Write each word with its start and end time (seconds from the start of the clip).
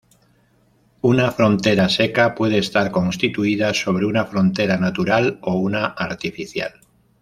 Una 1.01 1.29
frontera 1.31 1.87
seca 1.87 2.33
puede 2.33 2.57
estar 2.57 2.89
constituida 2.89 3.71
sobre 3.75 4.07
una 4.07 4.25
frontera 4.25 4.77
natural 4.77 5.37
o 5.43 5.57
una 5.59 5.85
artificial. 5.85 6.73